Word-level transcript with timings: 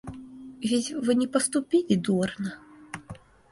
Ведь 0.63 0.89
вы 0.93 1.13
не 1.13 1.27
поступили 1.27 1.93
дурно? 1.95 2.57